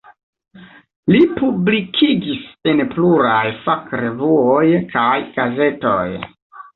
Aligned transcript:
Li 1.15 1.17
publikigis 1.41 2.47
en 2.71 2.81
pluraj 2.93 3.43
fakrevuoj 3.65 4.63
kaj 4.95 5.13
gazetoj. 5.37 6.01